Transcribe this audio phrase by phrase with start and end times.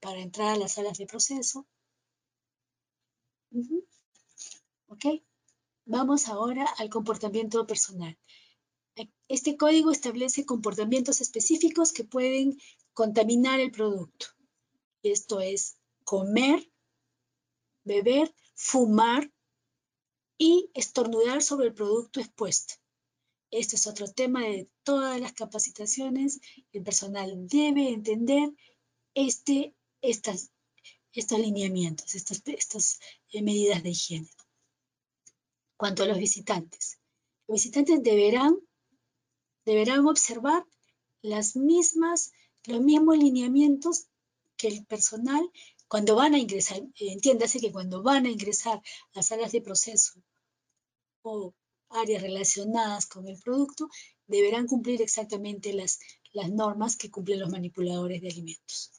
[0.00, 1.66] Para entrar a las salas de proceso.
[4.88, 5.04] ¿Ok?
[5.86, 8.16] Vamos ahora al comportamiento personal.
[9.28, 12.58] Este código establece comportamientos específicos que pueden
[12.92, 14.26] contaminar el producto.
[15.02, 16.70] Esto es comer,
[17.84, 19.32] beber, fumar
[20.36, 22.74] y estornudar sobre el producto expuesto.
[23.50, 26.40] Este es otro tema de todas las capacitaciones.
[26.72, 28.50] El personal debe entender
[29.14, 30.50] este, estas,
[31.12, 33.00] estos lineamientos, estas, estas
[33.32, 34.30] eh, medidas de higiene.
[35.76, 36.98] Cuanto a los visitantes,
[37.48, 38.58] los visitantes deberán,
[39.64, 40.64] deberán observar
[41.22, 42.32] las mismas,
[42.64, 44.06] los mismos lineamientos
[44.56, 45.50] que el personal
[45.90, 48.80] cuando van a ingresar, entiéndase que cuando van a ingresar
[49.14, 50.22] a salas de proceso
[51.22, 51.52] o
[51.90, 53.88] áreas relacionadas con el producto,
[54.26, 55.98] deberán cumplir exactamente las,
[56.32, 58.92] las normas que cumplen los manipuladores de alimentos.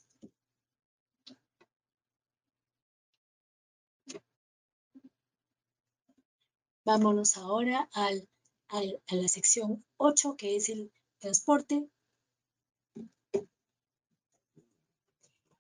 [6.84, 8.28] Vámonos ahora al,
[8.70, 11.88] a la sección 8, que es el transporte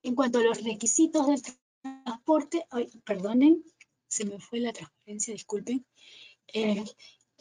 [0.03, 1.41] En cuanto a los requisitos del
[1.81, 3.63] transporte, ay, perdonen,
[4.07, 5.85] se me fue la transparencia, disculpen.
[6.53, 6.83] Eh,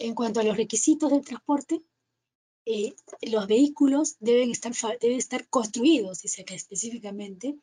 [0.01, 1.83] en cuanto a los requisitos del transporte,
[2.65, 7.59] eh, los vehículos deben estar, deben estar construidos, dice acá específicamente,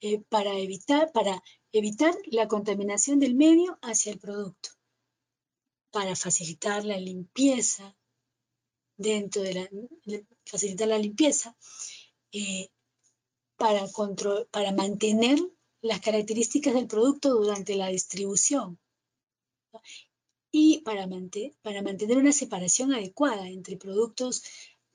[0.00, 4.70] eh, para, evitar, para evitar la contaminación del medio hacia el producto,
[5.90, 7.96] para facilitar la limpieza
[8.96, 9.68] dentro de la,
[10.44, 11.56] facilitar la limpieza,
[13.56, 15.38] para, control, para mantener
[15.80, 18.78] las características del producto durante la distribución
[20.56, 21.08] y para,
[21.62, 24.44] para mantener una separación adecuada entre productos,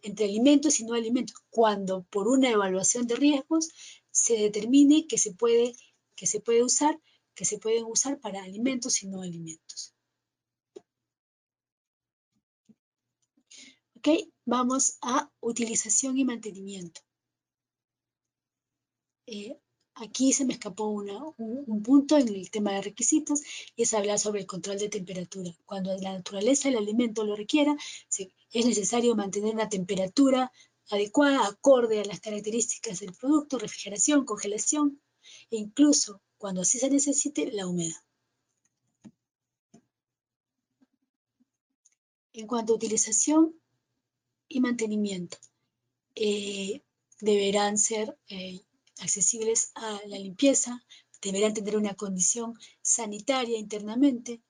[0.01, 3.67] entre alimentos y no alimentos, cuando por una evaluación de riesgos
[4.09, 5.75] se determine que se puede,
[6.15, 6.97] que se puede usar,
[7.35, 9.93] que se pueden usar para alimentos y no alimentos.
[13.97, 14.07] Ok,
[14.45, 17.01] vamos a utilización y mantenimiento.
[19.25, 19.59] Eh,
[19.99, 23.41] aquí se me escapó un, punto en el tema de requisitos
[23.75, 25.55] y es hablar sobre el control de temperatura.
[25.65, 27.75] Cuando la naturaleza del alimento lo requiera,
[28.51, 30.51] es necesario mantener una temperatura
[30.89, 34.99] adecuada, acorde a las características del producto, refrigeración, congelación
[35.51, 38.01] e incluso cuando así se necesite, la humedad.
[42.33, 43.53] En cuanto a utilización
[44.47, 45.37] y mantenimiento,
[46.15, 46.81] eh,
[47.19, 48.61] deberán ser eh,
[49.01, 50.83] accesibles a la limpieza,
[51.21, 54.41] deberán tener una condición sanitaria internamente.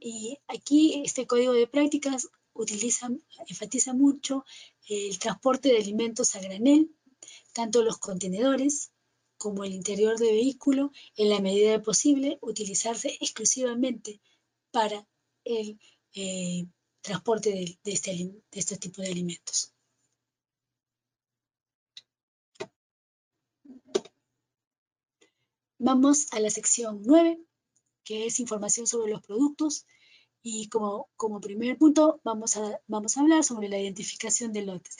[0.00, 3.08] Y aquí este código de prácticas utiliza,
[3.46, 4.44] enfatiza mucho
[4.88, 6.94] el transporte de alimentos a granel,
[7.52, 8.92] tanto los contenedores
[9.36, 14.20] como el interior de vehículo, en la medida de posible, utilizarse exclusivamente
[14.70, 15.06] para
[15.44, 15.80] el
[16.14, 16.66] eh,
[17.00, 19.71] transporte de, este, de este de alimentos.
[25.84, 27.40] Vamos a la sección 9,
[28.04, 29.84] que es información sobre los productos.
[30.40, 34.96] Y como, como primer punto vamos a, vamos a hablar sobre la identificación de lotes.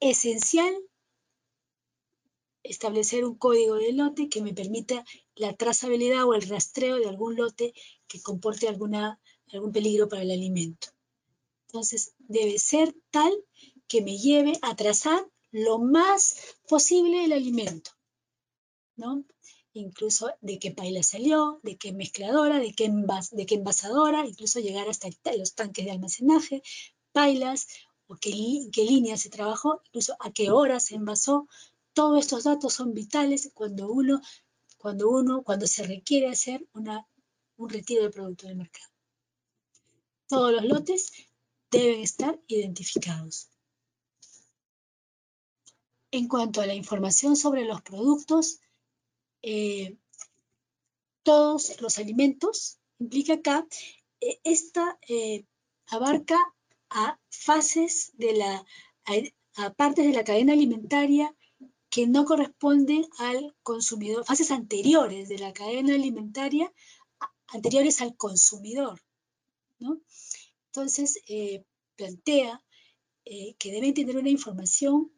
[0.00, 0.74] Esencial
[2.62, 5.02] establecer un código de lote que me permita
[5.34, 7.72] la trazabilidad o el rastreo de algún lote
[8.06, 9.18] que comporte alguna,
[9.50, 10.88] algún peligro para el alimento.
[11.68, 13.32] Entonces, debe ser tal
[13.86, 17.92] que me lleve a trazar lo más posible el alimento.
[18.96, 19.24] ¿no?
[19.78, 22.92] Incluso de qué paila salió, de qué mezcladora, de qué,
[23.46, 26.62] qué envasadora, incluso llegar hasta los tanques de almacenaje,
[27.12, 27.66] pailas,
[28.08, 28.32] o qué,
[28.72, 31.48] qué línea se trabajó, incluso a qué hora se envasó.
[31.92, 34.20] Todos estos datos son vitales cuando uno,
[34.78, 37.06] cuando uno, cuando se requiere hacer una,
[37.56, 38.90] un retiro de producto del mercado.
[40.26, 41.12] Todos los lotes
[41.70, 43.48] deben estar identificados.
[46.10, 48.60] En cuanto a la información sobre los productos,
[49.42, 49.96] eh,
[51.22, 53.66] todos los alimentos, implica acá,
[54.20, 55.44] eh, esta eh,
[55.86, 56.36] abarca
[56.90, 58.64] a fases de la,
[59.56, 61.34] a, partes de la cadena alimentaria
[61.90, 66.72] que no corresponden al consumidor, fases anteriores de la cadena alimentaria,
[67.48, 69.00] anteriores al consumidor.
[69.78, 70.00] ¿no?
[70.66, 71.22] Entonces,
[71.96, 72.62] plantea
[73.24, 75.10] que deben tener una información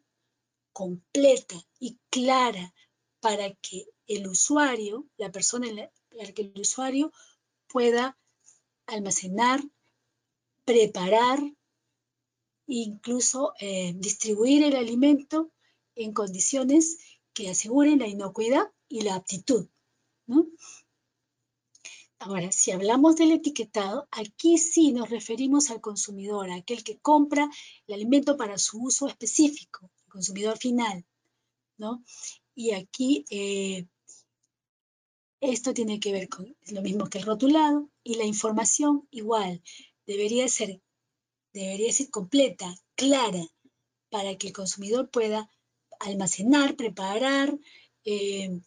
[0.71, 2.73] completa y clara
[3.21, 5.67] para que el usuario, la persona,
[6.09, 7.13] para que el usuario
[7.67, 8.17] pueda
[8.87, 9.61] almacenar,
[10.65, 11.39] preparar,
[12.67, 15.51] incluso eh, distribuir el alimento
[15.95, 16.97] en condiciones
[17.33, 19.67] que aseguren la inocuidad y la aptitud.
[22.19, 27.49] Ahora, si hablamos del etiquetado, aquí sí nos referimos al consumidor, aquel que compra
[27.87, 31.05] el alimento para su uso específico, el consumidor final,
[32.55, 33.87] Y aquí eh,
[35.39, 39.61] esto tiene que ver con lo mismo que el rotulado y la información igual.
[40.05, 40.81] Debería ser,
[41.53, 43.45] debería ser completa, clara,
[44.09, 45.49] para que el consumidor pueda
[45.99, 47.57] almacenar, preparar
[48.03, 48.59] eh,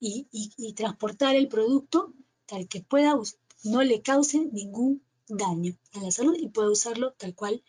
[0.00, 2.14] y transportar el producto
[2.50, 3.14] tal que pueda,
[3.62, 7.62] no le cause ningún daño a la salud y pueda usarlo tal cual,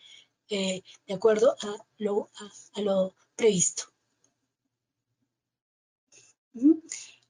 [0.50, 3.91] eh, de acuerdo a, lo previsto.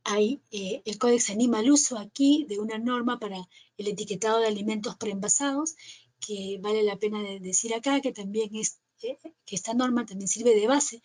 [0.04, 3.38] Hay, eh, el códex anima al uso aquí de una norma para
[3.78, 5.76] el etiquetado de alimentos preenvasados,
[6.20, 10.56] que vale la pena decir acá que también es, eh, que esta norma también sirve
[10.56, 11.02] de base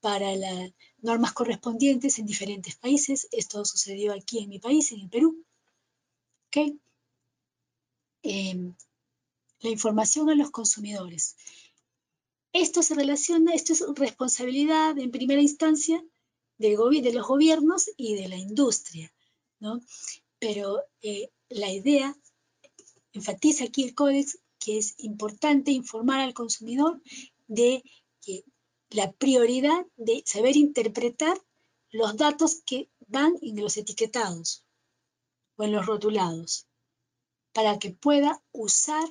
[0.00, 3.28] para las normas correspondientes en diferentes países.
[3.32, 5.44] Esto sucedió aquí en mi país, en el Perú,
[8.22, 8.74] Em,
[9.60, 11.36] la información a los consumidores.
[12.52, 16.02] Esto se relaciona, esto es responsabilidad en primera instancia
[16.58, 19.12] de los gobiernos y de la industria,
[19.60, 19.80] ¿no?
[20.38, 22.16] Pero eh, la idea,
[23.12, 27.00] enfatiza aquí el códex, que es importante informar al consumidor
[27.46, 27.82] de
[28.20, 28.44] que
[28.90, 31.40] la prioridad de saber interpretar
[31.90, 34.64] los datos que van en los etiquetados,
[35.56, 36.66] o en los rotulados,
[37.52, 39.08] para que pueda usar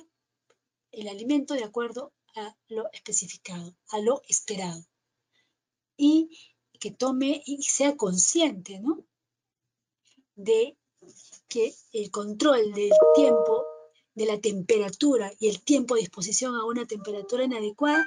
[0.92, 4.84] el alimento de acuerdo a lo especificado, a lo esperado.
[5.96, 6.30] Y
[6.78, 9.04] que tome y sea consciente, ¿no?
[10.34, 10.76] De
[11.48, 13.64] que el control del tiempo,
[14.14, 18.06] de la temperatura y el tiempo de exposición a una temperatura inadecuada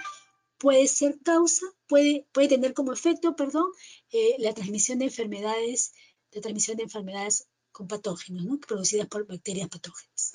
[0.58, 3.72] puede ser causa, puede, puede tener como efecto, perdón,
[4.12, 5.94] eh, la transmisión de enfermedades,
[6.32, 8.60] la transmisión de enfermedades con patógenos, ¿no?
[8.60, 10.34] producidas por bacterias patógenas.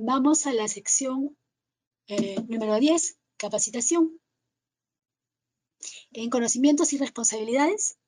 [0.00, 1.36] Vamos a la sección
[2.06, 4.20] eh, número 10, capacitación.
[6.12, 7.98] En conocimientos y responsabilidades,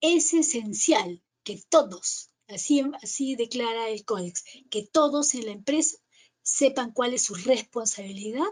[0.00, 5.96] es esencial que todos, así, así declara el códex, que todos en la empresa
[6.42, 8.48] sepan cuál es su responsabilidad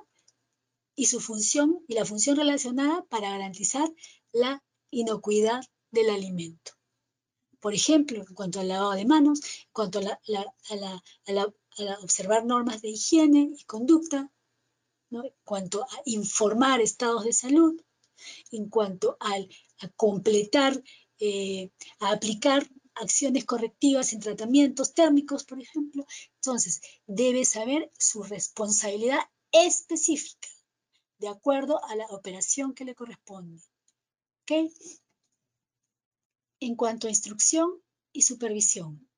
[0.94, 3.92] y su función y la función relacionada para garantizar
[4.30, 4.62] la
[4.92, 5.60] inocuidad
[5.90, 6.70] del alimento.
[7.58, 10.20] Por ejemplo, en cuanto al lavado de manos, en cuanto a,
[12.00, 14.30] observar normas de higiene y conducta,
[15.10, 17.80] en cuanto a informar estados de salud,
[18.50, 19.48] en cuanto al,
[19.80, 20.82] a completar,
[21.18, 21.70] eh,
[22.00, 26.06] a aplicar acciones correctivas en tratamientos térmicos, por ejemplo.
[26.36, 29.20] Entonces, debe saber su responsabilidad
[29.52, 30.48] específica
[31.18, 33.62] de acuerdo a la operación que le corresponde.
[34.42, 34.72] ¿Ok?
[36.60, 37.82] En cuanto a instrucción
[38.12, 39.08] y supervisión.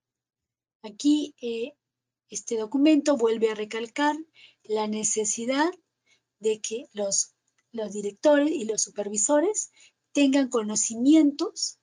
[0.83, 1.75] Aquí eh,
[2.31, 4.17] este documento vuelve a recalcar
[4.65, 5.71] la necesidad
[6.41, 7.35] de que los,
[7.93, 9.71] directores y los supervisores
[10.13, 11.79] tengan conocimientos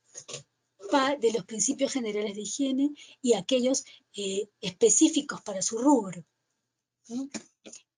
[1.20, 3.86] de los principios generales de higiene y aquellos
[4.16, 6.24] eh, específicos para su rubro.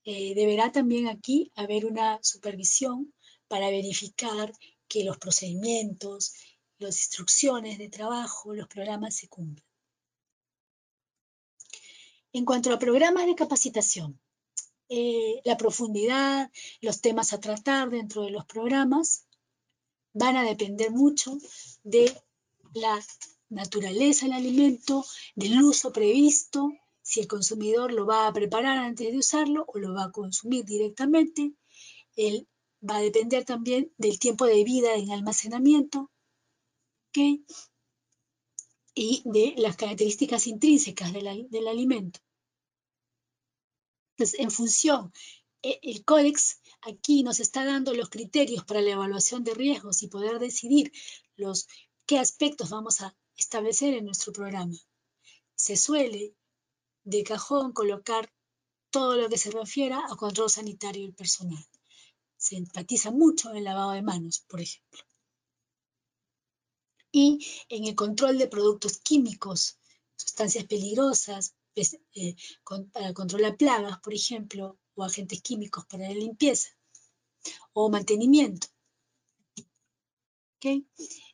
[0.03, 3.13] Eh, deberá también aquí haber una supervisión
[3.47, 4.53] para verificar
[4.87, 6.33] que los procedimientos,
[6.79, 9.66] las instrucciones de trabajo, los programas se cumplan.
[12.33, 14.19] En cuanto a programas de capacitación,
[14.89, 19.25] eh, la profundidad, los temas a tratar dentro de los programas
[20.13, 21.37] van a depender mucho
[21.83, 22.15] de
[22.73, 22.99] la
[23.49, 25.05] naturaleza del alimento,
[25.35, 29.93] del uso previsto si el consumidor lo va a preparar antes de usarlo o lo
[29.93, 31.53] va a consumir directamente.
[32.15, 32.47] Él
[32.87, 36.11] va a depender también del tiempo de vida en almacenamiento
[38.97, 42.19] y de las características intrínsecas del, alimento.
[44.15, 45.13] Entonces, en función,
[45.61, 50.07] e, el códex aquí nos está dando los criterios para la evaluación de riesgos y
[50.07, 50.91] poder decidir
[51.35, 51.67] los,
[52.07, 54.75] qué aspectos vamos a establecer en nuestro programa.
[55.53, 56.33] Se suele
[57.03, 58.33] de cajón colocar
[58.89, 61.63] todo lo que se refiera a control sanitario del personal.
[62.35, 65.03] Se enfatiza mucho el lavado de manos, por ejemplo.
[67.19, 69.79] Y en el control de productos químicos,
[70.17, 72.35] sustancias peligrosas, eh,
[72.93, 76.69] para controlar plagas, por ejemplo, o agentes químicos para la limpieza
[77.73, 78.67] o mantenimiento.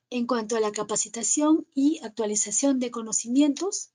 [0.09, 3.91] En cuanto a la capacitación y actualización de conocimientos,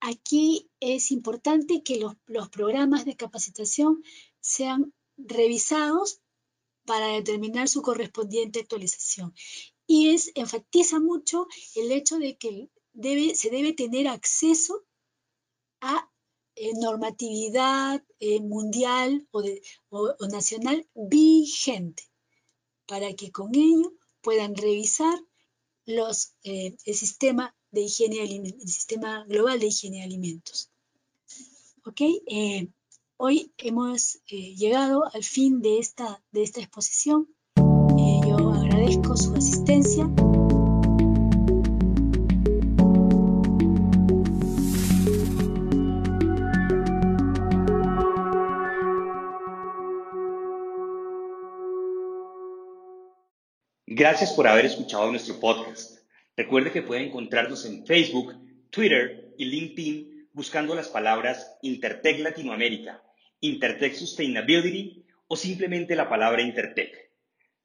[0.00, 4.02] aquí es importante que los, los programas de capacitación
[4.40, 6.20] sean revisados
[6.86, 9.34] para determinar su correspondiente actualización.
[9.86, 14.84] Y es, enfatiza mucho el hecho de que debe, se debe tener acceso
[15.80, 16.10] a
[16.58, 19.62] eh, normatividad eh, mundial o, de,
[20.30, 22.02] nacional vigente,
[22.86, 25.18] para que con ello puedan revisar
[25.84, 30.70] los, eh, el sistema de higiene el sistema global de higiene de alimentos.
[31.84, 32.00] ¿Ok?
[33.18, 37.35] Hoy hemos llegado al fin de esta, de esta exposición.
[38.86, 40.08] Su asistencia.
[53.86, 55.98] Gracias por haber escuchado nuestro podcast.
[56.36, 58.36] Recuerde que puede encontrarnos en Facebook,
[58.70, 63.02] Twitter y LinkedIn buscando las palabras Intertech Latinoamérica
[63.40, 67.05] Intertech Sustainability o simplemente la palabra Intertech.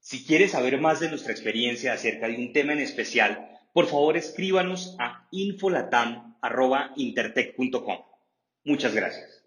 [0.02, 4.18] Si quieres saber más de nuestra experiencia acerca de un tema en especial, por favor
[4.18, 7.98] escríbanos a infolatam.intertech.com.
[8.64, 9.41] Muchas gracias.